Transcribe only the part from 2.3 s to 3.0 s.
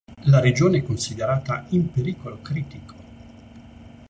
critico.